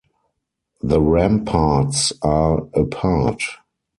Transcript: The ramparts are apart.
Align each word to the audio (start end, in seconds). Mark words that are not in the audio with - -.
The 0.81 0.99
ramparts 0.99 2.11
are 2.23 2.65
apart. 2.73 3.43